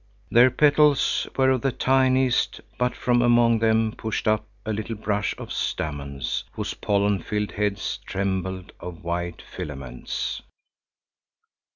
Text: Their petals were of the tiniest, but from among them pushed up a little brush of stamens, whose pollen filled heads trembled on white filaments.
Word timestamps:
Their 0.31 0.49
petals 0.49 1.27
were 1.37 1.51
of 1.51 1.61
the 1.61 1.71
tiniest, 1.71 2.59
but 2.79 2.95
from 2.95 3.21
among 3.21 3.59
them 3.59 3.93
pushed 3.95 4.27
up 4.27 4.47
a 4.65 4.73
little 4.73 4.95
brush 4.95 5.35
of 5.37 5.53
stamens, 5.53 6.43
whose 6.53 6.73
pollen 6.73 7.21
filled 7.21 7.51
heads 7.51 7.97
trembled 8.03 8.71
on 8.79 9.03
white 9.03 9.43
filaments. 9.43 10.41